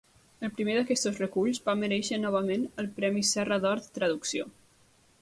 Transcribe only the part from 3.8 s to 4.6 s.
de traducció.